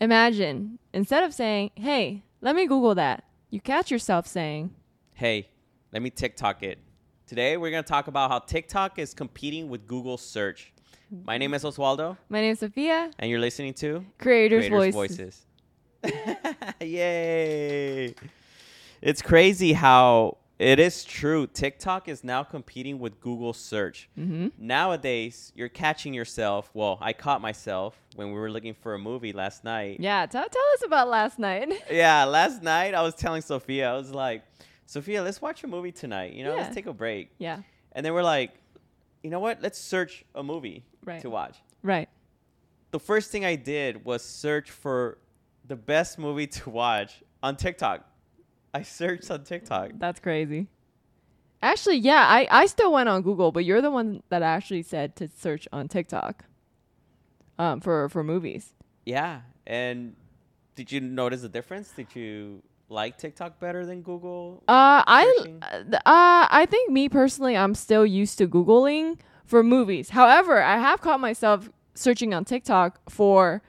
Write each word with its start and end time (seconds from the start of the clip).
Imagine 0.00 0.78
instead 0.92 1.24
of 1.24 1.34
saying, 1.34 1.70
"Hey, 1.74 2.22
let 2.40 2.54
me 2.54 2.66
Google 2.66 2.94
that," 2.94 3.24
you 3.50 3.60
catch 3.60 3.90
yourself 3.90 4.26
saying, 4.26 4.74
Hey, 5.14 5.48
let 5.92 6.02
me 6.02 6.10
TikTok 6.10 6.62
it. 6.62 6.78
Today 7.26 7.56
we're 7.56 7.72
gonna 7.72 7.82
talk 7.82 8.06
about 8.06 8.30
how 8.30 8.38
TikTok 8.38 8.98
is 9.00 9.12
competing 9.12 9.68
with 9.68 9.86
Google 9.88 10.16
search. 10.16 10.72
My 11.24 11.38
name 11.38 11.52
is 11.54 11.64
Oswaldo, 11.64 12.16
"My 12.28 12.40
name 12.40 12.52
is 12.52 12.60
Sophia, 12.60 13.10
and 13.18 13.28
you're 13.30 13.40
listening 13.40 13.74
to 13.74 14.04
Creators, 14.18 14.68
Creators 14.68 14.94
Voices." 14.94 15.46
Yay! 16.80 18.14
It's 19.02 19.22
crazy 19.22 19.72
how 19.72 20.38
it 20.58 20.78
is 20.80 21.04
true. 21.04 21.46
TikTok 21.46 22.08
is 22.08 22.24
now 22.24 22.42
competing 22.42 22.98
with 22.98 23.20
Google 23.20 23.52
search. 23.52 24.08
Mm-hmm. 24.18 24.48
Nowadays, 24.58 25.52
you're 25.54 25.68
catching 25.68 26.12
yourself. 26.14 26.70
Well, 26.74 26.98
I 27.00 27.12
caught 27.12 27.40
myself 27.40 27.96
when 28.16 28.28
we 28.28 28.34
were 28.38 28.50
looking 28.50 28.74
for 28.74 28.94
a 28.94 28.98
movie 28.98 29.32
last 29.32 29.62
night. 29.64 29.98
Yeah, 30.00 30.26
tell 30.26 30.48
tell 30.48 30.62
us 30.74 30.82
about 30.84 31.08
last 31.08 31.38
night. 31.38 31.72
Yeah, 31.90 32.24
last 32.24 32.62
night 32.62 32.94
I 32.94 33.02
was 33.02 33.14
telling 33.14 33.42
Sophia, 33.42 33.90
I 33.90 33.96
was 33.96 34.10
like, 34.12 34.42
Sophia, 34.86 35.22
let's 35.22 35.40
watch 35.40 35.62
a 35.64 35.66
movie 35.66 35.92
tonight. 35.92 36.32
You 36.32 36.44
know, 36.44 36.54
Yeah. 36.56 36.62
let's 36.62 36.74
take 36.74 36.86
a 36.86 36.92
break. 36.92 37.30
yeah, 37.38 37.60
And 37.92 38.04
then 38.04 38.12
we're 38.14 38.22
like, 38.22 38.52
you 39.22 39.30
know 39.30 39.40
what? 39.40 39.60
Let's 39.62 39.78
search 39.78 40.24
a 40.34 40.42
movie 40.42 40.84
Right. 41.04 41.20
to 41.20 41.30
watch. 41.30 41.56
right. 41.82 42.08
The 42.90 42.98
first 42.98 43.30
thing 43.30 43.44
I 43.44 43.54
did 43.54 44.02
was 44.06 44.24
search 44.24 44.70
for 44.70 45.18
the 45.66 45.76
best 45.76 46.18
movie 46.18 46.46
to 46.58 46.70
watch 46.70 47.22
on 47.42 47.54
TikTok. 47.56 48.07
I 48.78 48.82
searched 48.82 49.30
on 49.30 49.44
TikTok. 49.44 49.90
That's 49.94 50.20
crazy. 50.20 50.68
Actually, 51.60 51.96
yeah, 51.96 52.24
I, 52.28 52.46
I 52.50 52.66
still 52.66 52.92
went 52.92 53.08
on 53.08 53.22
Google, 53.22 53.50
but 53.50 53.64
you're 53.64 53.82
the 53.82 53.90
one 53.90 54.22
that 54.28 54.42
actually 54.42 54.82
said 54.82 55.16
to 55.16 55.28
search 55.28 55.66
on 55.72 55.88
TikTok 55.88 56.44
um, 57.58 57.80
for, 57.80 58.08
for 58.08 58.22
movies. 58.22 58.74
Yeah. 59.04 59.40
And 59.66 60.14
did 60.76 60.92
you 60.92 61.00
notice 61.00 61.42
the 61.42 61.48
difference? 61.48 61.90
Did 61.90 62.14
you 62.14 62.62
like 62.88 63.18
TikTok 63.18 63.58
better 63.58 63.84
than 63.84 64.02
Google? 64.02 64.62
Uh, 64.68 65.02
I 65.06 65.34
Searching? 65.38 65.62
uh, 65.62 65.96
uh, 65.96 66.46
I 66.50 66.66
think 66.70 66.90
me 66.90 67.08
personally, 67.08 67.56
I'm 67.56 67.74
still 67.74 68.06
used 68.06 68.38
to 68.38 68.46
googling 68.46 69.18
for 69.44 69.62
movies. 69.62 70.10
However, 70.10 70.62
I 70.62 70.78
have 70.78 71.00
caught 71.00 71.20
myself 71.20 71.68
searching 71.94 72.32
on 72.32 72.44
TikTok 72.44 73.10
for 73.10 73.62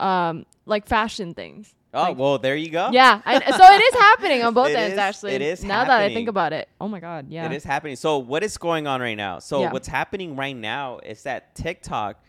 um 0.00 0.46
like 0.64 0.86
fashion 0.86 1.34
things. 1.34 1.74
Oh, 1.94 2.02
like- 2.02 2.18
well, 2.18 2.38
there 2.38 2.54
you 2.56 2.70
go. 2.70 2.90
Yeah, 2.92 3.22
I, 3.24 3.38
so 3.38 3.64
it 3.64 3.80
is 3.82 3.94
happening 4.00 4.42
on 4.42 4.52
both 4.60 4.68
It 4.68 4.76
ends. 4.76 4.92
is- 4.92 4.98
actually, 4.98 5.32
it 5.32 5.42
is 5.42 5.64
now 5.64 5.84
that 5.84 6.00
I 6.00 6.12
think 6.12 6.28
about 6.28 6.52
it. 6.52 6.68
Oh 6.80 6.88
my 6.88 7.00
god, 7.00 7.26
yeah, 7.30 7.46
It 7.46 7.52
is 7.52 7.64
happening. 7.64 7.96
So 7.96 8.18
what 8.18 8.42
is 8.42 8.58
going 8.58 8.86
on 8.86 9.00
right 9.00 9.16
now? 9.16 9.38
So 9.38 9.60
Yeah. 9.62 9.72
what's 9.72 9.88
happening 9.88 10.36
right 10.36 10.56
now 10.56 10.98
is 10.98 11.22
that 11.22 11.54
TikTok 11.54 12.22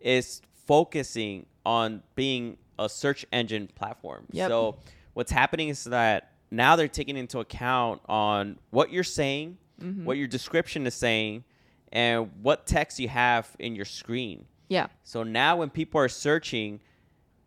is 0.00 0.42
focusing 0.66 1.46
on 1.64 2.02
being 2.14 2.58
a 2.78 2.88
search 2.88 3.24
engine 3.32 3.68
platform. 3.74 4.26
Yep. 4.32 4.48
So 4.50 4.76
what's 5.14 5.32
happening 5.32 5.70
is 5.70 5.84
that 5.84 6.32
now 6.50 6.76
they're 6.76 6.86
taking 6.88 7.16
into 7.16 7.40
account 7.40 8.02
on 8.08 8.58
what 8.70 8.90
you're 8.92 9.02
saying, 9.04 9.58
Mm-hmm. 9.82 10.06
what 10.06 10.16
your 10.16 10.26
description 10.26 10.86
is 10.86 10.94
saying, 10.94 11.44
and 11.92 12.30
what 12.42 12.66
text 12.66 12.98
you 12.98 13.08
have 13.08 13.54
in 13.58 13.76
your 13.76 13.84
screen. 13.84 14.46
yeah, 14.68 14.86
So 15.04 15.22
now 15.22 15.58
when 15.58 15.68
people 15.68 16.00
are 16.00 16.08
searching, 16.08 16.80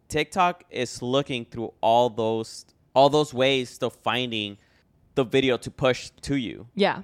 TikTok 0.09 0.63
is 0.69 1.01
looking 1.01 1.45
through 1.45 1.73
all 1.81 2.09
those 2.09 2.65
all 2.95 3.09
those 3.09 3.33
ways 3.33 3.77
to 3.77 3.89
finding 3.89 4.57
the 5.15 5.23
video 5.23 5.55
to 5.57 5.71
push 5.71 6.09
to 6.23 6.35
you. 6.35 6.67
yeah. 6.75 7.03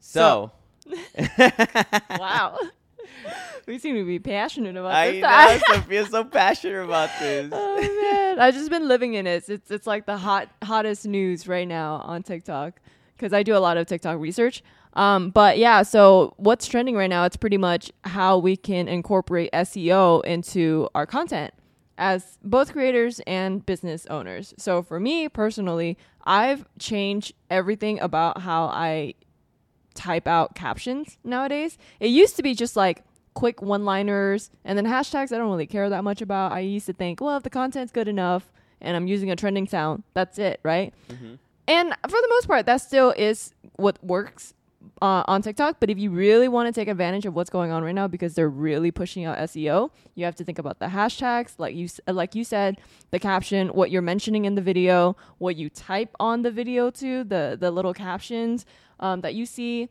So, 0.00 0.50
Wow, 2.18 2.58
we 3.66 3.78
seem 3.78 3.94
to 3.94 4.04
be 4.04 4.18
passionate 4.18 4.76
about 4.76 4.92
I 4.94 5.12
this. 5.12 5.22
know 5.22 5.60
Sophia's 5.76 6.08
so 6.10 6.24
passionate 6.24 6.84
about 6.84 7.10
this. 7.20 7.48
oh 7.52 7.80
man, 8.12 8.40
I've 8.40 8.54
just 8.54 8.68
been 8.70 8.88
living 8.88 9.14
in 9.14 9.26
it. 9.26 9.48
It's 9.48 9.70
it's 9.70 9.86
like 9.86 10.06
the 10.06 10.16
hot 10.18 10.48
hottest 10.62 11.06
news 11.06 11.46
right 11.46 11.68
now 11.68 12.02
on 12.04 12.22
TikTok 12.24 12.80
because 13.16 13.32
I 13.32 13.42
do 13.42 13.56
a 13.56 13.60
lot 13.60 13.76
of 13.76 13.86
TikTok 13.86 14.18
research. 14.18 14.62
Um, 14.94 15.30
but 15.30 15.56
yeah, 15.56 15.82
so 15.82 16.34
what's 16.36 16.66
trending 16.66 16.96
right 16.96 17.08
now? 17.08 17.24
It's 17.24 17.36
pretty 17.36 17.56
much 17.56 17.90
how 18.04 18.38
we 18.38 18.56
can 18.56 18.88
incorporate 18.88 19.50
SEO 19.52 20.22
into 20.24 20.88
our 20.94 21.06
content 21.06 21.54
as 21.98 22.38
both 22.42 22.72
creators 22.72 23.20
and 23.26 23.64
business 23.64 24.06
owners. 24.06 24.54
So 24.58 24.82
for 24.82 24.98
me 24.98 25.28
personally, 25.28 25.96
I've 26.24 26.64
changed 26.78 27.32
everything 27.50 28.00
about 28.00 28.40
how 28.42 28.64
I 28.64 29.14
type 29.94 30.26
out 30.26 30.54
captions 30.54 31.18
nowadays. 31.22 31.76
It 32.00 32.08
used 32.08 32.36
to 32.36 32.42
be 32.42 32.54
just 32.54 32.76
like 32.76 33.04
quick 33.34 33.62
one 33.62 33.84
liners 33.84 34.50
and 34.64 34.76
then 34.76 34.86
hashtags 34.86 35.32
I 35.32 35.38
don't 35.38 35.50
really 35.50 35.66
care 35.66 35.88
that 35.90 36.04
much 36.04 36.20
about. 36.22 36.52
I 36.52 36.60
used 36.60 36.86
to 36.86 36.92
think, 36.92 37.20
well, 37.20 37.36
if 37.36 37.42
the 37.42 37.50
content's 37.50 37.92
good 37.92 38.08
enough 38.08 38.52
and 38.80 38.96
I'm 38.96 39.06
using 39.06 39.30
a 39.30 39.36
trending 39.36 39.66
sound, 39.66 40.02
that's 40.14 40.38
it, 40.38 40.60
right? 40.62 40.92
Mhm. 41.08 41.38
And 41.68 41.94
for 42.02 42.10
the 42.20 42.28
most 42.30 42.48
part, 42.48 42.66
that 42.66 42.78
still 42.78 43.10
is 43.16 43.54
what 43.76 44.02
works 44.04 44.54
uh, 45.00 45.24
on 45.26 45.42
TikTok. 45.42 45.76
But 45.80 45.90
if 45.90 45.98
you 45.98 46.10
really 46.10 46.48
want 46.48 46.72
to 46.72 46.80
take 46.80 46.88
advantage 46.88 47.26
of 47.26 47.34
what's 47.34 47.50
going 47.50 47.70
on 47.70 47.82
right 47.82 47.94
now, 47.94 48.08
because 48.08 48.34
they're 48.34 48.48
really 48.48 48.90
pushing 48.90 49.24
out 49.24 49.38
SEO, 49.38 49.90
you 50.14 50.24
have 50.24 50.34
to 50.36 50.44
think 50.44 50.58
about 50.58 50.78
the 50.78 50.86
hashtags, 50.86 51.54
like 51.58 51.74
you 51.74 51.88
like 52.06 52.34
you 52.34 52.44
said, 52.44 52.80
the 53.10 53.18
caption, 53.18 53.68
what 53.68 53.90
you're 53.90 54.02
mentioning 54.02 54.44
in 54.44 54.54
the 54.54 54.62
video, 54.62 55.16
what 55.38 55.56
you 55.56 55.68
type 55.68 56.14
on 56.20 56.42
the 56.42 56.50
video 56.50 56.90
to, 56.90 57.24
the 57.24 57.56
the 57.58 57.70
little 57.70 57.94
captions 57.94 58.64
um, 59.00 59.20
that 59.22 59.34
you 59.34 59.46
see, 59.46 59.88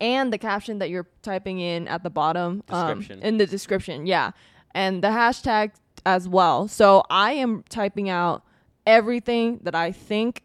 and 0.00 0.32
the 0.32 0.38
caption 0.38 0.78
that 0.78 0.90
you're 0.90 1.06
typing 1.22 1.60
in 1.60 1.88
at 1.88 2.02
the 2.02 2.10
bottom 2.10 2.62
um, 2.68 3.02
in 3.22 3.38
the 3.38 3.46
description. 3.46 4.06
Yeah, 4.06 4.32
and 4.74 5.02
the 5.02 5.08
hashtag 5.08 5.72
as 6.06 6.28
well. 6.28 6.68
So 6.68 7.04
I 7.10 7.32
am 7.32 7.64
typing 7.68 8.08
out 8.08 8.44
everything 8.86 9.60
that 9.62 9.74
I 9.74 9.92
think 9.92 10.42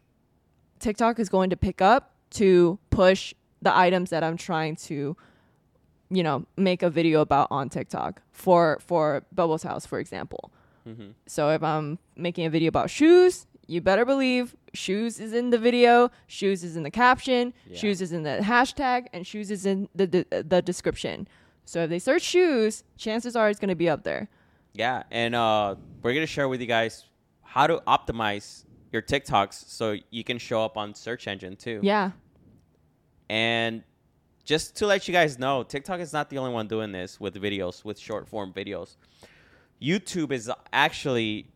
TikTok 0.78 1.18
is 1.18 1.28
going 1.28 1.50
to 1.50 1.56
pick 1.56 1.82
up 1.82 2.14
to 2.30 2.78
push 2.90 3.34
the 3.62 3.76
items 3.76 4.10
that 4.10 4.22
I'm 4.24 4.36
trying 4.36 4.76
to, 4.76 5.16
you 6.10 6.22
know, 6.22 6.46
make 6.56 6.82
a 6.82 6.90
video 6.90 7.20
about 7.20 7.48
on 7.50 7.68
TikTok 7.68 8.22
for 8.32 8.78
for 8.80 9.22
Bubbles 9.32 9.62
House, 9.62 9.86
for 9.86 9.98
example. 9.98 10.50
Mhm. 10.86 11.14
So 11.26 11.50
if 11.50 11.62
I'm 11.62 11.98
making 12.16 12.46
a 12.46 12.50
video 12.50 12.68
about 12.68 12.90
shoes, 12.90 13.46
you 13.66 13.80
better 13.80 14.04
believe 14.04 14.56
shoes 14.74 15.20
is 15.20 15.32
in 15.32 15.50
the 15.50 15.58
video, 15.58 16.10
shoes 16.26 16.64
is 16.64 16.76
in 16.76 16.82
the 16.82 16.90
caption, 16.90 17.52
Yeah. 17.66 17.76
shoes 17.76 18.00
is 18.00 18.12
in 18.12 18.22
the 18.22 18.38
hashtag, 18.42 19.06
and 19.12 19.26
shoes 19.26 19.50
is 19.50 19.66
in 19.66 19.88
the 19.94 20.06
the, 20.06 20.44
the 20.48 20.62
description. 20.62 21.28
So 21.66 21.84
if 21.84 21.90
they 21.90 21.98
search 22.00 22.22
shoes, 22.22 22.82
chances 22.96 23.36
are 23.36 23.48
it's 23.48 23.60
going 23.60 23.68
to 23.68 23.76
be 23.76 23.88
up 23.88 24.02
there. 24.02 24.28
Yeah, 24.72 25.02
and 25.10 25.34
uh, 25.34 25.76
we're 26.02 26.14
gonna 26.14 26.26
share 26.26 26.48
with 26.48 26.60
you 26.60 26.66
guys 26.66 27.04
how 27.42 27.66
to 27.66 27.76
optimize 27.86 28.64
your 28.92 29.02
TikToks 29.02 29.68
so 29.68 29.96
you 30.10 30.24
can 30.24 30.38
show 30.38 30.64
up 30.64 30.76
on 30.76 30.94
search 30.94 31.26
engine 31.28 31.56
too. 31.56 31.80
Yeah. 31.82 32.12
And 33.30 33.84
just 34.44 34.74
to 34.78 34.86
let 34.88 35.06
you 35.06 35.12
guys 35.12 35.38
know, 35.38 35.62
TikTok 35.62 36.00
is 36.00 36.12
not 36.12 36.30
the 36.30 36.38
only 36.38 36.52
one 36.52 36.66
doing 36.66 36.90
this 36.90 37.20
with 37.20 37.36
videos, 37.36 37.84
with 37.84 37.96
short 37.96 38.26
form 38.28 38.52
videos. 38.52 38.96
YouTube 39.80 40.32
is 40.32 40.50
actually 40.72 41.46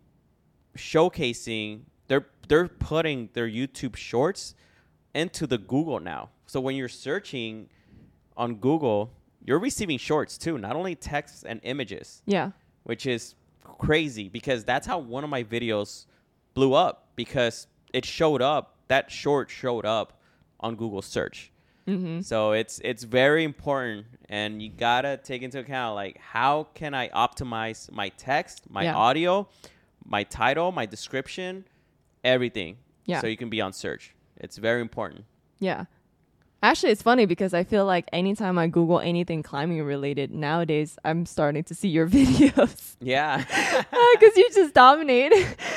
showcasing 0.79 1.81
they're 2.07 2.27
they're 2.49 2.69
putting 2.69 3.29
their 3.33 3.49
YouTube 3.49 3.97
shorts 3.97 4.55
into 5.15 5.47
the 5.49 5.59
Google 5.59 5.99
now. 5.99 6.31
So 6.47 6.61
when 6.61 6.77
you're 6.77 6.89
searching 6.89 7.69
on 8.37 8.56
Google, 8.56 9.11
you're 9.45 9.59
receiving 9.59 9.99
shorts 9.99 10.39
too, 10.39 10.59
not 10.59 10.77
only 10.77 10.95
text 10.95 11.45
and 11.49 11.59
images, 11.65 12.23
Yeah. 12.27 12.51
which 12.85 13.06
is 13.06 13.35
crazy 13.65 14.29
because 14.29 14.65
that's 14.65 14.87
how 14.87 14.99
one 14.99 15.25
of 15.25 15.31
my 15.31 15.43
videos 15.43 16.06
blew 16.53 16.75
up 16.75 17.09
because 17.17 17.67
it 17.93 18.05
showed 18.05 18.43
up 18.43 18.77
that 18.89 19.11
short 19.11 19.51
showed 19.51 19.87
up 19.87 20.21
on 20.61 20.77
Google 20.77 21.03
search. 21.03 21.51
Mm-hmm. 21.87 22.21
So 22.22 22.53
it's 22.53 22.81
it's 22.84 23.03
very 23.05 23.45
important, 23.45 24.06
and 24.28 24.62
you 24.62 24.71
gotta 24.71 25.19
take 25.22 25.43
into 25.43 25.59
account 25.59 25.95
like 25.95 26.19
how 26.19 26.69
can 26.75 26.95
I 26.95 27.09
optimize 27.11 27.91
my 27.93 28.09
text, 28.11 28.62
my 28.71 28.84
Yeah. 28.84 28.95
audio, 28.97 29.49
my 30.06 30.23
title, 30.25 30.73
my 30.73 30.87
description, 30.87 31.64
everything. 32.23 32.79
Yeah. 33.06 33.20
So 33.20 33.26
you 33.26 33.37
can 33.37 33.50
be 33.50 33.61
on 33.61 33.73
search. 33.73 34.14
It's 34.38 34.56
very 34.56 34.81
important. 34.81 35.25
Yeah. 35.59 35.85
Actually, 36.62 36.93
it's 36.93 37.03
funny 37.03 37.26
because 37.26 37.53
I 37.53 37.62
feel 37.64 37.85
like 37.85 38.09
anytime 38.14 38.56
I 38.59 38.69
Google 38.69 38.99
anything 38.99 39.43
climbing 39.43 39.82
related 39.82 40.31
nowadays, 40.32 40.97
I'm 41.05 41.26
starting 41.26 41.62
to 41.64 41.75
see 41.75 41.88
your 41.88 42.09
videos 42.19 42.97
Yeah. 43.00 43.38
because 44.14 44.37
you 44.38 44.49
just 44.55 44.73
dominate. 44.73 45.32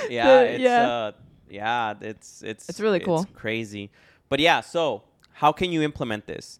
yeah. 0.09 0.27
The- 0.43 0.51
It's 0.53 0.61
yeah. 0.63 0.87
uh 0.89 1.11
yeah. 1.49 1.93
It's 1.99 2.41
it's 2.43 2.69
It's 2.69 2.79
really 2.79 3.01
cool. 3.01 3.25
crazy. 3.33 3.91
But 4.29 4.39
yeah. 4.39 4.61
So 4.61 5.03
how 5.37 5.51
can 5.51 5.71
you 5.71 5.81
implement 5.83 6.25
this? 6.25 6.59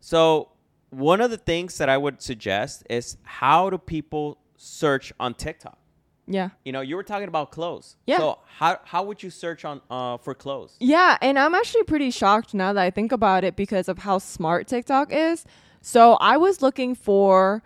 So 0.00 0.50
one 0.90 1.20
of 1.22 1.30
the 1.30 1.38
things 1.38 1.78
that 1.78 1.88
I 1.88 1.96
would 1.96 2.20
suggest 2.20 2.84
is 2.90 3.16
how 3.22 3.70
do 3.70 3.78
people 3.78 4.38
search 4.56 5.12
on 5.18 5.34
TikTok? 5.34 5.78
yeah. 6.26 6.50
You 6.64 6.72
know, 6.72 6.82
you 6.82 6.96
were 6.96 7.02
talking 7.02 7.28
about 7.28 7.50
clothes. 7.50 7.96
Yeah. 8.06 8.18
So 8.18 8.38
how 8.58 8.80
how 8.84 9.02
would 9.02 9.22
you 9.22 9.30
search 9.30 9.64
on 9.64 9.80
uh 9.90 10.18
for 10.18 10.34
clothes? 10.34 10.76
Yeah, 10.78 11.18
and 11.20 11.38
I'm 11.38 11.54
actually 11.54 11.84
pretty 11.84 12.10
shocked 12.10 12.54
now 12.54 12.72
that 12.72 12.82
I 12.82 12.90
think 12.90 13.12
about 13.12 13.44
it 13.44 13.56
because 13.56 13.88
of 13.88 13.98
how 13.98 14.18
smart 14.18 14.68
TikTok 14.68 15.12
is. 15.12 15.44
So 15.80 16.14
I 16.14 16.36
was 16.36 16.62
looking 16.62 16.94
for 16.94 17.62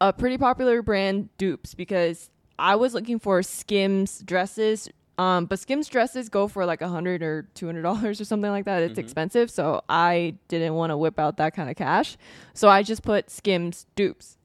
a 0.00 0.12
pretty 0.12 0.36
popular 0.38 0.82
brand 0.82 1.28
dupes 1.38 1.74
because 1.74 2.30
I 2.58 2.74
was 2.76 2.92
looking 2.94 3.18
for 3.18 3.42
Skims 3.42 4.20
dresses. 4.20 4.88
Um, 5.18 5.44
but 5.44 5.58
Skims 5.58 5.88
dresses 5.88 6.28
go 6.28 6.48
for 6.48 6.64
like 6.64 6.80
a 6.80 6.88
hundred 6.88 7.22
or 7.22 7.46
two 7.54 7.66
hundred 7.66 7.82
dollars 7.82 8.20
or 8.20 8.24
something 8.24 8.50
like 8.50 8.64
that. 8.64 8.82
It's 8.82 8.98
Mhm. 8.98 9.02
expensive, 9.02 9.50
so 9.50 9.82
I 9.88 10.34
didn't 10.48 10.74
want 10.74 10.90
to 10.90 10.96
whip 10.96 11.18
out 11.18 11.36
that 11.36 11.54
kind 11.54 11.68
of 11.68 11.76
cash. 11.76 12.16
So 12.54 12.68
I 12.68 12.82
just 12.82 13.02
put 13.02 13.30
Skims 13.30 13.86
dupes, 13.94 14.38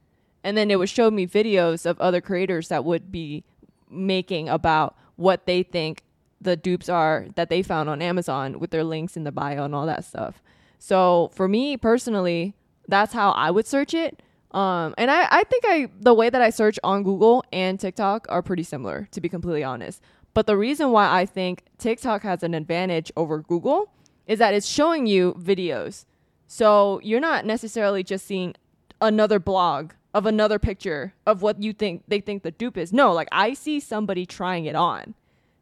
and 0.44 0.58
then 0.58 0.70
it 0.70 0.78
would 0.78 0.90
show 0.90 1.10
me 1.10 1.26
videos 1.26 1.86
of 1.86 2.00
other 2.02 2.20
creators 2.22 2.68
that 2.68 2.84
would 2.84 3.12
be 3.12 3.44
making 3.90 4.50
about 4.50 4.96
what 5.16 5.46
they 5.46 5.64
think 5.64 6.04
the 6.42 6.56
dupes 6.58 6.90
are 6.90 7.28
that 7.36 7.50
they 7.50 7.64
found 7.64 7.90
on 7.90 8.02
Amazon 8.02 8.60
with 8.60 8.70
their 8.72 8.84
links 8.84 9.16
in 9.18 9.24
the 9.24 9.32
bio 9.32 9.64
and 9.64 9.74
all 9.74 9.86
that 9.86 10.04
stuff. 10.04 10.44
So 10.78 11.32
for 11.34 11.48
me 11.48 11.78
personally, 11.78 12.54
that's 12.88 13.14
how 13.14 13.32
I 13.32 13.50
would 13.52 13.66
search 13.66 13.94
it. 13.94 14.22
Um, 14.52 14.94
and 14.98 15.10
I, 15.12 15.28
I 15.30 15.44
think 15.46 15.64
I 15.66 15.90
the 16.00 16.14
way 16.14 16.30
that 16.30 16.42
I 16.42 16.52
search 16.52 16.80
on 16.84 17.04
Google 17.04 17.44
and 17.52 17.80
TikTok 17.80 18.28
are 18.30 18.42
pretty 18.42 18.64
similar, 18.64 19.08
to 19.12 19.20
be 19.22 19.28
completely 19.30 19.64
honest. 19.64 20.02
But 20.38 20.46
the 20.46 20.56
reason 20.56 20.92
why 20.92 21.12
I 21.12 21.26
think 21.26 21.64
TikTok 21.80 22.22
has 22.22 22.44
an 22.44 22.54
advantage 22.54 23.12
over 23.18 23.40
Google 23.40 23.90
is 24.28 24.38
that 24.38 24.54
it's 24.54 24.68
showing 24.68 25.08
you 25.08 25.34
videos. 25.34 26.06
So 26.46 27.02
you're 27.02 27.20
not 27.20 27.44
necessarily 27.44 28.04
just 28.04 28.28
seeing 28.28 28.54
another 29.02 29.40
blog 29.40 29.94
of 30.14 30.28
another 30.28 30.60
picture 30.60 31.16
of 31.26 31.42
what 31.42 31.64
you 31.64 31.74
think 31.74 32.04
they 32.08 32.20
think 32.20 32.44
the 32.44 32.52
dupe 32.52 32.78
is. 32.78 32.94
No, 32.94 33.14
like 33.14 33.30
I 33.32 33.56
see 33.56 33.80
somebody 33.80 34.28
trying 34.28 34.66
it 34.66 34.76
on. 34.76 35.16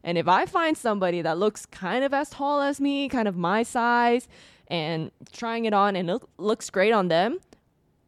And 0.04 0.18
if 0.18 0.28
I 0.28 0.44
find 0.44 0.76
somebody 0.76 1.22
that 1.22 1.38
looks 1.38 1.64
kind 1.64 2.04
of 2.04 2.12
as 2.12 2.28
tall 2.28 2.60
as 2.60 2.78
me, 2.78 3.08
kind 3.08 3.28
of 3.28 3.34
my 3.34 3.62
size, 3.62 4.28
and 4.68 5.10
trying 5.32 5.64
it 5.64 5.72
on 5.72 5.96
and 5.96 6.10
it 6.10 6.22
looks 6.36 6.68
great 6.68 6.92
on 6.92 7.08
them, 7.08 7.38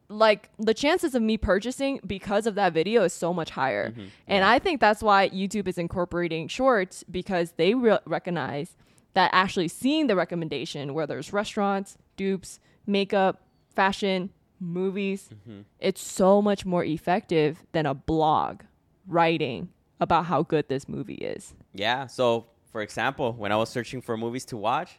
like 0.08 0.48
the 0.58 0.72
chances 0.74 1.14
of 1.14 1.22
me 1.22 1.36
purchasing 1.36 2.00
because 2.06 2.46
of 2.46 2.54
that 2.54 2.72
video 2.72 3.02
is 3.04 3.12
so 3.12 3.32
much 3.34 3.50
higher. 3.50 3.90
Mhm. 3.90 4.08
And 4.26 4.38
Yeah. 4.42 4.50
I 4.50 4.58
think 4.58 4.80
that's 4.80 5.02
why 5.02 5.28
YouTube 5.28 5.68
is 5.68 5.76
incorporating 5.78 6.48
shorts 6.48 7.04
because 7.10 7.52
they 7.52 7.74
re- 7.74 7.98
recognize 8.06 8.76
that 9.14 9.30
actually 9.34 9.68
seeing 9.68 10.06
the 10.06 10.16
recommendation 10.16 10.94
where 10.94 11.06
there's 11.06 11.32
restaurants, 11.32 11.98
dupes, 12.16 12.58
makeup, 12.86 13.42
fashion, 13.74 14.30
movies, 14.60 15.30
Mhm. 15.48 15.64
it's 15.78 16.00
so 16.00 16.40
much 16.42 16.64
more 16.66 16.84
effective 16.84 17.62
than 17.72 17.84
a 17.86 17.94
blog 17.94 18.62
writing 19.06 19.68
about 20.00 20.26
how 20.26 20.42
good 20.42 20.68
this 20.68 20.88
movie 20.88 21.14
is. 21.14 21.54
Yeah. 21.74 22.06
So, 22.06 22.46
for 22.72 22.80
example, 22.82 23.32
when 23.34 23.52
I 23.52 23.56
was 23.56 23.68
searching 23.68 24.00
for 24.00 24.16
movies 24.16 24.44
to 24.46 24.56
watch, 24.56 24.98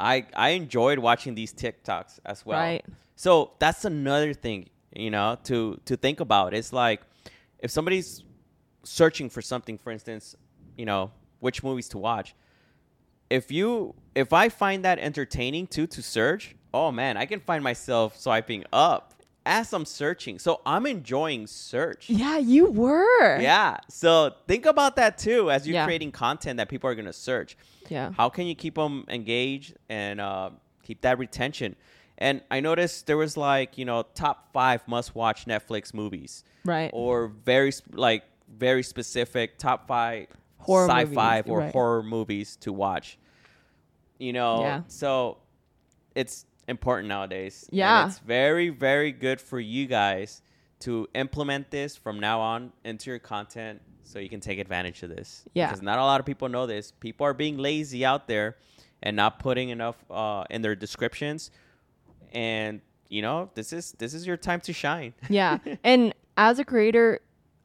I 0.00 0.26
I 0.34 0.50
enjoyed 0.50 0.98
watching 0.98 1.34
these 1.34 1.52
TikToks 1.52 2.18
as 2.24 2.44
well. 2.44 2.58
Right. 2.58 2.84
So 3.16 3.52
that's 3.58 3.84
another 3.84 4.32
thing, 4.32 4.70
you 4.94 5.10
know, 5.10 5.38
to 5.44 5.78
to 5.84 5.96
think 5.96 6.20
about. 6.20 6.54
It's 6.54 6.72
like 6.72 7.02
if 7.58 7.70
somebody's 7.70 8.24
searching 8.82 9.28
for 9.28 9.42
something, 9.42 9.76
for 9.78 9.90
instance, 9.92 10.34
you 10.76 10.86
know, 10.86 11.12
which 11.40 11.62
movies 11.62 11.88
to 11.90 11.98
watch. 11.98 12.34
If 13.28 13.52
you 13.52 13.94
if 14.14 14.32
I 14.32 14.48
find 14.48 14.84
that 14.84 14.98
entertaining 14.98 15.66
too 15.66 15.86
to 15.88 16.02
search, 16.02 16.56
oh 16.72 16.90
man, 16.90 17.16
I 17.16 17.26
can 17.26 17.40
find 17.40 17.62
myself 17.62 18.18
swiping 18.18 18.64
up 18.72 19.14
as 19.46 19.72
I'm 19.72 19.84
searching. 19.84 20.38
So 20.38 20.60
I'm 20.66 20.86
enjoying 20.86 21.46
search. 21.46 22.10
Yeah, 22.10 22.38
you 22.38 22.70
were. 22.70 23.40
Yeah. 23.40 23.78
So 23.88 24.34
think 24.46 24.66
about 24.66 24.96
that 24.96 25.18
too 25.18 25.50
as 25.50 25.66
you're 25.66 25.74
Yeah. 25.74 25.84
creating 25.86 26.12
content 26.12 26.58
that 26.58 26.68
people 26.68 26.88
are 26.90 26.94
going 26.94 27.06
to 27.06 27.12
search. 27.12 27.56
Yeah. 27.88 28.12
How 28.16 28.28
can 28.28 28.46
you 28.46 28.54
keep 28.54 28.74
them 28.74 29.04
engaged 29.08 29.74
and 29.88 30.20
uh, 30.20 30.50
keep 30.82 31.00
that 31.02 31.18
retention? 31.18 31.74
And 32.18 32.42
I 32.50 32.60
noticed 32.60 33.06
there 33.06 33.16
was 33.16 33.36
like, 33.38 33.78
you 33.78 33.86
know, 33.86 34.02
top 34.14 34.52
five 34.52 34.86
must 34.86 35.14
watch 35.14 35.46
Netflix 35.46 35.94
movies 35.94 36.44
Right. 36.64 36.90
or 36.92 37.28
very, 37.28 37.72
like, 37.92 38.24
very 38.54 38.82
specific 38.82 39.56
top 39.58 39.88
five 39.88 40.26
Horror 40.58 40.90
sci 40.90 41.04
fi 41.06 41.36
movies, 41.38 41.50
or 41.50 41.58
right. 41.60 41.72
horror 41.72 42.02
movies 42.02 42.56
to 42.56 42.72
watch. 42.74 43.16
You 44.18 44.34
know, 44.34 44.60
Yeah. 44.60 44.82
so 44.88 45.38
it's 46.14 46.44
important 46.70 47.08
nowadays. 47.08 47.66
And 47.68 47.78
Yeah. 47.78 48.06
it's 48.06 48.18
very, 48.20 48.68
very 48.70 49.12
good 49.12 49.40
for 49.40 49.60
you 49.60 49.86
guys 49.86 50.40
to 50.80 51.06
implement 51.14 51.70
this 51.70 51.96
from 51.96 52.18
now 52.20 52.40
on 52.40 52.72
into 52.84 53.10
your 53.10 53.18
content 53.18 53.82
so 54.04 54.18
you 54.18 54.30
can 54.30 54.40
take 54.40 54.58
advantage 54.58 55.02
of 55.02 55.10
this. 55.10 55.44
Yeah. 55.52 55.66
Because 55.66 55.82
not 55.82 55.98
a 55.98 56.02
lot 56.02 56.20
of 56.20 56.26
people 56.26 56.48
know 56.48 56.66
this. 56.66 56.92
People 57.00 57.26
are 57.26 57.34
being 57.34 57.58
lazy 57.58 58.04
out 58.04 58.26
there 58.28 58.56
and 59.02 59.14
not 59.16 59.38
putting 59.38 59.68
enough 59.68 59.96
uh, 60.10 60.44
in 60.50 60.62
their 60.62 60.74
descriptions. 60.74 61.50
And 62.32 62.80
you 63.08 63.22
know, 63.22 63.50
this 63.54 63.72
is 63.72 63.92
this 63.98 64.14
is 64.14 64.26
your 64.26 64.36
time 64.36 64.60
to 64.62 64.72
shine. 64.72 65.14
yeah. 65.28 65.58
And 65.82 66.14
as 66.36 66.58
a 66.60 66.64
creator, 66.64 67.20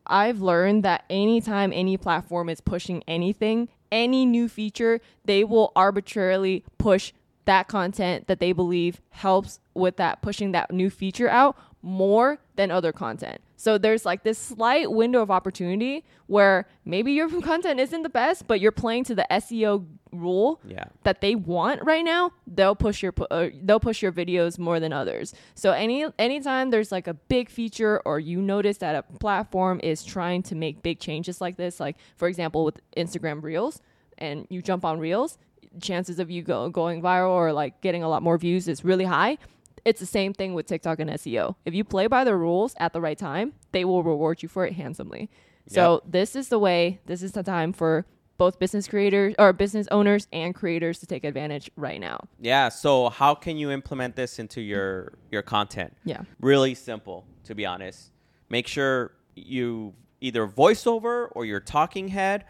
I've 0.07 0.41
learned 0.41 0.83
that 0.83 1.03
anytime 1.09 1.71
any 1.73 1.97
platform 1.97 2.49
is 2.49 2.61
pushing 2.61 3.03
anything, 3.07 3.69
any 3.91 4.25
new 4.25 4.49
feature, 4.49 5.01
they 5.23 5.43
will 5.43 5.71
arbitrarily 5.75 6.63
push 6.77 7.13
that 7.45 7.67
content 7.67 8.27
that 8.27 8.39
they 8.39 8.51
believe 8.51 9.01
helps 9.09 9.59
with 9.73 9.97
that 9.97 10.21
pushing 10.21 10.51
that 10.51 10.71
new 10.71 10.89
feature 10.89 11.29
out 11.29 11.57
more 11.81 12.39
than 12.55 12.71
other 12.71 12.91
content. 12.91 13.39
So 13.57 13.77
there's 13.77 14.05
like 14.05 14.23
this 14.23 14.37
slight 14.37 14.91
window 14.91 15.21
of 15.21 15.31
opportunity 15.31 16.03
where 16.27 16.67
maybe 16.83 17.11
your 17.13 17.29
content 17.41 17.79
isn't 17.79 18.01
the 18.01 18.09
best, 18.09 18.47
but 18.47 18.59
you're 18.59 18.71
playing 18.71 19.03
to 19.05 19.15
the 19.15 19.25
SEO 19.31 19.85
rule 20.11 20.61
yeah. 20.65 20.85
that 21.03 21.21
they 21.21 21.35
want 21.35 21.83
right 21.83 22.03
now, 22.03 22.31
they'll 22.47 22.75
push 22.75 23.03
your 23.03 23.13
uh, 23.29 23.47
they'll 23.61 23.79
push 23.79 24.01
your 24.01 24.11
videos 24.11 24.57
more 24.57 24.79
than 24.79 24.93
others. 24.93 25.33
So 25.53 25.71
any 25.71 26.05
anytime 26.17 26.69
there's 26.69 26.91
like 26.91 27.07
a 27.07 27.13
big 27.13 27.49
feature 27.49 28.01
or 28.05 28.19
you 28.19 28.41
notice 28.41 28.77
that 28.77 28.95
a 28.95 29.03
platform 29.17 29.79
is 29.83 30.03
trying 30.03 30.43
to 30.43 30.55
make 30.55 30.81
big 30.81 30.99
changes 30.99 31.41
like 31.41 31.57
this, 31.57 31.79
like 31.79 31.97
for 32.15 32.27
example 32.27 32.65
with 32.65 32.81
Instagram 32.97 33.43
Reels, 33.43 33.81
and 34.17 34.47
you 34.49 34.61
jump 34.61 34.85
on 34.85 34.99
Reels, 34.99 35.37
chances 35.81 36.19
of 36.19 36.29
you 36.29 36.41
go, 36.41 36.69
going 36.69 37.01
viral 37.01 37.31
or 37.31 37.53
like 37.53 37.81
getting 37.81 38.03
a 38.03 38.09
lot 38.09 38.23
more 38.23 38.37
views 38.37 38.67
is 38.67 38.83
really 38.83 39.05
high. 39.05 39.37
It's 39.83 39.99
the 39.99 40.05
same 40.05 40.33
thing 40.33 40.53
with 40.53 40.65
TikTok 40.65 40.99
and 40.99 41.09
SEO. 41.11 41.55
If 41.65 41.73
you 41.73 41.83
play 41.83 42.07
by 42.07 42.23
the 42.23 42.35
rules 42.35 42.73
at 42.77 42.93
the 42.93 43.01
right 43.01 43.17
time, 43.17 43.53
they 43.71 43.85
will 43.85 44.03
reward 44.03 44.41
you 44.41 44.49
for 44.49 44.65
it 44.65 44.73
handsomely. 44.73 45.29
So 45.67 46.01
this 46.05 46.35
is 46.35 46.49
the 46.49 46.59
way, 46.59 46.99
this 47.05 47.23
is 47.23 47.31
the 47.31 47.43
time 47.43 47.73
for 47.73 48.05
both 48.37 48.59
business 48.59 48.87
creators 48.87 49.33
or 49.39 49.53
business 49.53 49.87
owners 49.91 50.27
and 50.33 50.53
creators 50.53 50.99
to 50.99 51.05
take 51.05 51.23
advantage 51.23 51.71
right 51.75 51.99
now. 51.99 52.19
Yeah. 52.39 52.69
So 52.69 53.09
how 53.09 53.33
can 53.35 53.57
you 53.57 53.71
implement 53.71 54.15
this 54.15 54.39
into 54.39 54.61
your 54.61 55.13
your 55.31 55.41
content? 55.41 55.95
Yeah. 56.03 56.21
Really 56.39 56.75
simple, 56.75 57.25
to 57.45 57.55
be 57.55 57.65
honest. 57.65 58.11
Make 58.49 58.67
sure 58.67 59.11
you 59.35 59.93
either 60.21 60.47
voiceover 60.47 61.29
or 61.31 61.45
your 61.45 61.59
talking 61.59 62.09
head, 62.09 62.45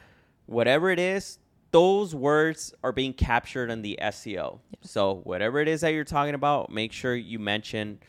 whatever 0.46 0.90
it 0.90 1.00
is, 1.00 1.40
those 1.72 2.16
words 2.16 2.74
are 2.84 2.92
being 2.92 3.14
captured 3.14 3.70
in 3.70 3.82
the 3.82 3.98
SEO. 4.02 4.60
So 4.82 5.16
whatever 5.24 5.60
it 5.60 5.68
is 5.68 5.82
that 5.82 5.90
you're 5.94 6.04
talking 6.04 6.34
about, 6.36 6.72
make 6.72 6.92
sure 6.94 7.16
you 7.16 7.40
mention 7.40 8.00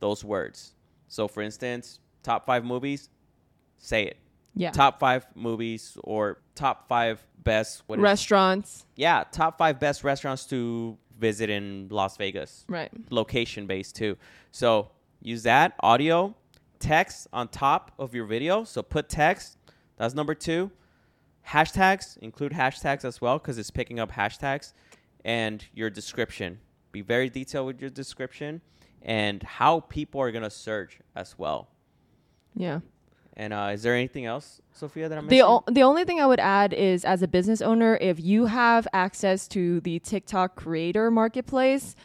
those 0.00 0.24
words. 0.24 0.74
So 1.08 1.26
for 1.28 1.42
instance, 1.42 2.00
top 2.22 2.44
five 2.44 2.64
movies, 2.64 3.08
say 3.78 4.04
it. 4.04 4.18
Yeah. 4.56 4.70
Top 4.70 5.00
five 5.00 5.26
movies 5.34 5.96
or 6.04 6.38
top 6.54 6.86
five 6.88 7.24
best 7.42 7.82
what 7.86 7.98
is- 7.98 8.02
Restaurants. 8.02 8.84
yeah, 8.96 9.24
top 9.32 9.58
five 9.58 9.80
best 9.80 10.04
restaurants 10.04 10.44
to 10.46 10.96
visit 11.18 11.50
in 11.50 11.88
Las 11.90 12.16
Vegas. 12.16 12.64
Right. 12.68 12.90
Location 13.10 13.66
based 13.66 13.96
too. 13.96 14.16
So 14.52 14.90
use 15.22 15.42
that 15.44 15.74
audio, 15.80 16.34
text 16.78 17.26
on 17.32 17.48
top 17.48 17.92
of 17.98 18.14
your 18.14 18.26
video. 18.26 18.64
So 18.64 18.82
put 18.82 19.08
text. 19.08 19.56
That's 19.96 20.14
number 20.14 20.34
two. 20.34 20.70
Hashtags 21.48 22.16
include 22.18 22.52
hashtags 22.52 23.04
as 23.04 23.20
well 23.20 23.38
because 23.38 23.58
it's 23.58 23.70
picking 23.70 24.00
up 24.00 24.12
hashtags 24.12 24.72
and 25.24 25.64
your 25.74 25.90
description. 25.90 26.58
Be 26.92 27.02
very 27.02 27.28
detailed 27.28 27.66
with 27.66 27.80
your 27.80 27.90
description 27.90 28.60
and 29.02 29.42
how 29.42 29.80
people 29.80 30.20
are 30.20 30.32
gonna 30.32 30.50
search 30.50 31.00
as 31.14 31.38
well. 31.38 31.68
Yeah. 32.54 32.80
And 33.36 33.52
uh, 33.52 33.70
is 33.72 33.82
there 33.82 33.94
anything 33.94 34.26
else, 34.26 34.60
Sophia, 34.72 35.08
that 35.08 35.18
I'm 35.18 35.26
The 35.26 35.42
o- 35.42 35.64
the 35.66 35.82
only 35.82 36.04
thing 36.04 36.20
I 36.20 36.26
would 36.26 36.38
add 36.40 36.72
is 36.72 37.04
as 37.04 37.20
a 37.20 37.28
business 37.28 37.60
owner, 37.60 37.98
if 38.00 38.20
you 38.20 38.46
have 38.46 38.86
access 38.92 39.48
to 39.48 39.80
the 39.80 39.98
TikTok 39.98 40.54
creator 40.54 41.10
marketplace, 41.10 41.96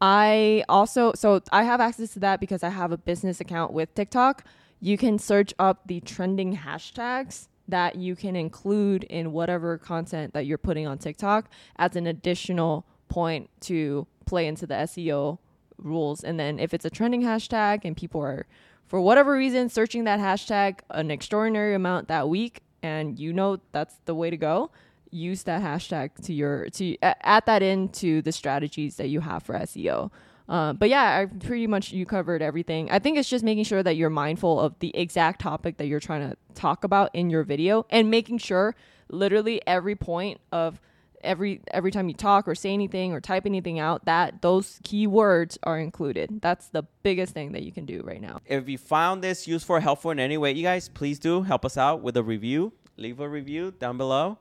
I 0.00 0.64
also 0.68 1.12
so 1.14 1.40
I 1.52 1.62
have 1.62 1.80
access 1.80 2.12
to 2.14 2.20
that 2.20 2.40
because 2.40 2.62
I 2.62 2.70
have 2.70 2.90
a 2.92 2.98
business 2.98 3.40
account 3.40 3.72
with 3.72 3.94
TikTok. 3.94 4.44
You 4.80 4.98
can 4.98 5.18
search 5.18 5.54
up 5.58 5.86
the 5.86 6.00
trending 6.00 6.58
hashtags 6.58 7.48
that 7.68 7.96
you 7.96 8.14
can 8.16 8.36
include 8.36 9.04
in 9.04 9.32
whatever 9.32 9.78
content 9.78 10.32
that 10.34 10.46
you're 10.46 10.58
putting 10.58 10.86
on 10.86 10.98
TikTok 10.98 11.50
as 11.76 11.96
an 11.96 12.06
additional 12.06 12.86
point 13.08 13.50
to 13.62 14.06
play 14.24 14.46
into 14.46 14.66
the 14.66 14.74
SEO 14.74 15.38
rules. 15.78 16.24
And 16.24 16.38
then 16.38 16.58
if 16.58 16.74
it's 16.74 16.84
a 16.84 16.90
trending 16.90 17.22
hashtag 17.22 17.80
and 17.84 17.96
people 17.96 18.20
are 18.20 18.46
for 18.86 19.00
whatever 19.00 19.32
reason 19.32 19.68
searching 19.68 20.04
that 20.04 20.20
hashtag 20.20 20.80
an 20.90 21.10
extraordinary 21.10 21.74
amount 21.74 22.08
that 22.08 22.28
week 22.28 22.62
and 22.82 23.18
you 23.18 23.32
know 23.32 23.58
that's 23.72 23.96
the 24.04 24.14
way 24.14 24.30
to 24.30 24.36
go 24.36 24.70
use 25.10 25.44
that 25.44 25.62
hashtag 25.62 26.10
to 26.22 26.32
your 26.32 26.68
to 26.70 26.96
add 27.02 27.44
that 27.46 27.62
into 27.62 28.22
the 28.22 28.32
strategies 28.32 28.96
that 28.96 29.08
you 29.08 29.20
have 29.20 29.42
for 29.42 29.54
SEO 29.54 30.10
Uh, 30.48 30.72
but 30.72 30.88
yeah, 30.88 31.18
I 31.18 31.26
pretty 31.26 31.66
much 31.66 31.92
you 31.92 32.06
covered 32.06 32.40
everything. 32.42 32.90
I 32.90 32.98
think 32.98 33.18
it's 33.18 33.28
just 33.28 33.44
making 33.44 33.64
sure 33.64 33.82
that 33.82 33.96
you're 33.96 34.10
mindful 34.10 34.60
of 34.60 34.78
the 34.78 34.96
exact 34.96 35.40
topic 35.40 35.78
that 35.78 35.86
you're 35.86 36.00
trying 36.00 36.30
to 36.30 36.36
talk 36.54 36.84
about 36.84 37.10
in 37.14 37.30
your 37.30 37.42
video 37.42 37.84
and 37.90 38.10
making 38.10 38.38
sure 38.38 38.74
literally 39.08 39.60
every 39.66 39.96
point 39.96 40.40
of 40.52 40.80
every 41.22 41.60
every 41.72 41.90
time 41.90 42.08
you 42.08 42.14
talk 42.14 42.46
or 42.46 42.54
say 42.54 42.72
anything 42.72 43.12
or 43.12 43.20
type 43.20 43.46
anything 43.46 43.78
out 43.80 44.04
that 44.04 44.42
those 44.42 44.78
keywords 44.84 45.58
are 45.64 45.78
included. 45.78 46.40
That's 46.40 46.68
the 46.68 46.84
biggest 47.02 47.34
thing 47.34 47.52
that 47.52 47.62
you 47.62 47.72
can 47.72 47.84
do 47.84 48.02
right 48.04 48.20
now. 48.20 48.40
If 48.46 48.68
you 48.68 48.78
found 48.78 49.22
this 49.22 49.48
useful 49.48 49.76
or 49.76 49.80
helpful 49.80 50.12
in 50.12 50.20
any 50.20 50.38
way, 50.38 50.52
you 50.52 50.62
guys 50.62 50.88
please 50.88 51.18
do 51.18 51.42
help 51.42 51.64
us 51.64 51.76
out 51.76 52.02
with 52.02 52.16
a 52.16 52.22
review. 52.22 52.72
Leave 52.96 53.20
a 53.20 53.28
review 53.28 53.72
down 53.72 53.98
below 53.98 54.38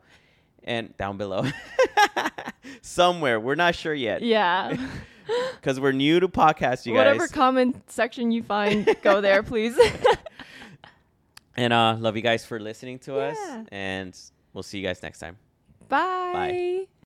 and 0.63 0.95
down 0.97 1.17
below 1.17 1.45
somewhere. 2.81 3.39
We're 3.39 3.55
not 3.55 3.75
sure 3.75 3.93
yet 3.93 4.21
Yeah. 4.21 4.77
because 5.55 5.79
we're 5.79 5.91
new 5.91 6.20
to 6.20 6.27
podcast, 6.27 6.86
you 6.86 6.94
Whatever 6.94 7.20
guys. 7.20 7.29
Whatever 7.29 7.34
comment 7.34 7.91
section 7.91 8.32
you 8.32 8.44
find, 8.44 8.96
go 9.01 9.22
there, 9.27 9.44
please. 9.44 9.77
and 11.58 11.74
uh, 11.74 11.96
love 12.00 12.15
you 12.15 12.22
guys 12.22 12.46
for 12.46 12.60
listening 12.60 13.00
to 13.00 13.20
us, 13.20 13.38
and 13.72 14.17
we'll 14.53 14.63
see 14.63 14.79
you 14.79 14.86
guys 14.86 15.01
next 15.01 15.20
time. 15.20 15.38
Bye. 15.88 16.88